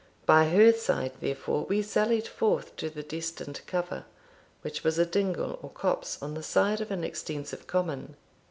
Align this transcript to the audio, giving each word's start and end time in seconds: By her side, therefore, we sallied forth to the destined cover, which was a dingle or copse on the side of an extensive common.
By 0.25 0.49
her 0.49 0.73
side, 0.73 1.11
therefore, 1.19 1.65
we 1.65 1.83
sallied 1.83 2.27
forth 2.27 2.75
to 2.77 2.89
the 2.89 3.03
destined 3.03 3.61
cover, 3.67 4.05
which 4.63 4.83
was 4.83 4.97
a 4.97 5.05
dingle 5.05 5.59
or 5.61 5.69
copse 5.69 6.19
on 6.23 6.33
the 6.33 6.41
side 6.41 6.81
of 6.81 6.89
an 6.89 7.03
extensive 7.03 7.67
common. 7.67 8.15